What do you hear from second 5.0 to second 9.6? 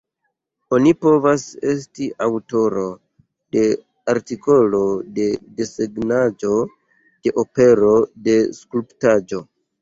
de desegnaĵo, de opero, de skulptaĵo.